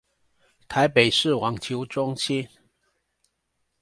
[0.67, 2.47] 臺北市網球中心